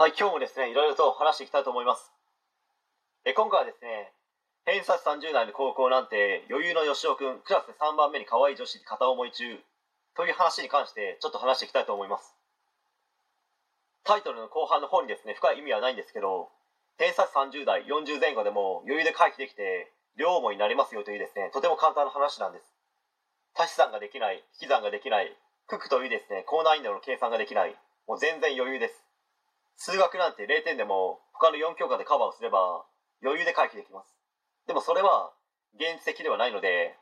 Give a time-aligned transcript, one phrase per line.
[0.00, 2.08] はい、今日もですね、いろいろと話していきたいと思います。
[3.28, 4.14] え今回はですね、
[4.64, 9.60] 偏差値30代の高校なんて余裕の吉尾くん、クラスで3番目に可愛い女子に片思い中
[10.16, 12.32] という話に関してちょっと話していきたいと思います。
[14.08, 16.48] タイトルの後半の方にですね、深い意味はないんですけど、
[16.96, 22.64] 偏差値30代、40前後でも余裕で回避できて、両思いになりますよというですね、とても簡単な話なんです。
[23.52, 25.36] 足し算ができない、引き算ができない、
[25.68, 27.76] 九九というですね、高難易度の計算ができない、
[28.08, 29.09] もう全然余裕です。
[29.80, 32.84] 数学なんて0点でも他の4教科でカバーをすれば
[33.24, 34.12] 余裕で回避できます。
[34.68, 35.32] でもそれは
[35.72, 37.00] 現実的ではないので、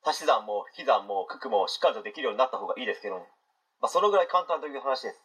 [0.00, 3.28] 足し算も引き算も九九もしっかりとできるようになった方がいいですけどね。
[3.84, 5.20] まあ、そのぐらい簡単という話です。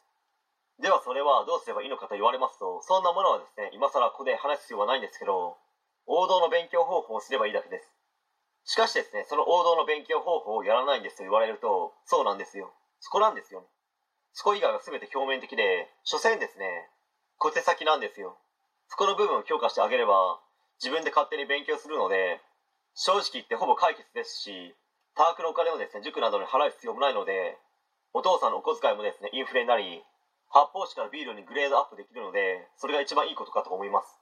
[0.84, 5.55] ではそれはどうすればいいのかと言われますと、そんなものはですね、今更ここで話す必要はないんですけど、
[6.08, 7.88] 王道の勉強方法をすればいいだけです。
[8.66, 12.67] しかしですね、その王道の勉強方法をやらないんですと言われると、そうなんですよ。
[13.00, 13.67] そこなんですよ、ね。
[14.34, 16.90] そこ以外は全て表面的で、所詮ですね、
[17.38, 18.38] 小手先なんですよ。
[18.88, 20.40] そこの部分を強化してあげれば、
[20.81, 22.42] 自分で勝手に勉強するので、
[22.95, 24.76] 正直言ってほぼ解決ですし、
[25.16, 27.58] 多額のお金をですね、塾などに払う必要もないので、
[28.14, 30.03] お父さんのお小遣いもですね、インフレになり、
[30.50, 34.18] 発泡酒からビールにグレードアップできるので、それが一番いいことかと思います。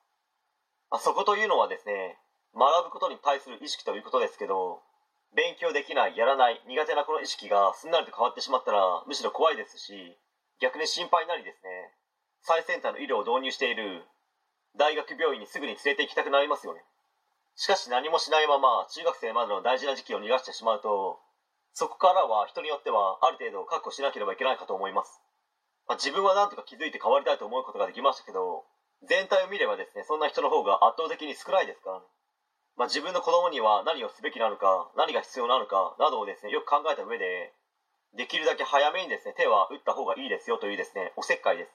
[0.89, 2.19] まあ、そこというのはですね、
[2.53, 4.81] 学ぶことに対する意識ということですけど、
[5.35, 10.17] 勉強できない、やらない、苦手なこの意識がすんなりと変わってしまったら、むしろ怖いですし、
[10.59, 11.93] 逆に心配なりですね、
[12.41, 14.05] 最先端の医療を導入している
[14.77, 16.81] 大学病院にすぐに連れて行きたくなりますよね。
[17.55, 21.19] しかし何もしないまま中学生までの大事な時期を逃がしてしまうと、
[21.73, 25.21] そこからは人によってはある程度確保しなければいけないかと思います。
[25.87, 28.65] まあ、自分は何とか気づいて変わりたいと思うことができましたけど、
[29.07, 32.05] 全体を見ればですね、そんな人の方が圧倒的に少ないですからね。
[32.77, 37.53] まあ、自分の子供には何をすべきなのか、何が必要なのかなどをですね、よく考えた上で、
[38.13, 41.73] できるだけ早めにですね、手は打った方がいいですよというですね、おせっかいです。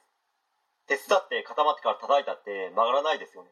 [0.86, 3.50] 手伝って固まってから叩いたって曲がらないですよね。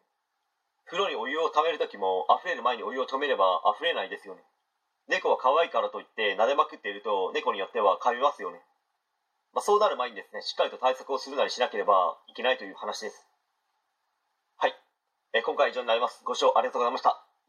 [0.86, 4.42] 風呂にお湯を溜める時も溢れる前にお湯を止めれば溢れないですよね。
[5.08, 8.62] 猫は可愛いからといって撫でまくっていると猫によっては噛みますよね。
[9.52, 13.26] まあ、そうなる前にですね、しっかりと対策をするなりしなければいけないという話です。
[14.56, 14.75] はい。
[15.32, 16.22] え今回は以上になります。
[16.25, 17.29] ご視聴ありがとうございました。